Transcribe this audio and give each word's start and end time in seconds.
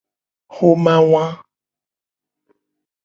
Xoma 0.55 0.95
wa. 1.11 1.25